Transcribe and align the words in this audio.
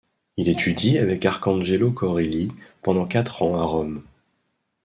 Il 0.35 0.49
étudie 0.49 0.97
avec 0.97 1.23
Arcangelo 1.27 1.91
Corelli 1.91 2.51
pendant 2.81 3.05
quatre 3.05 3.43
ans 3.43 3.59
à 3.59 3.63
Rome. 3.63 4.01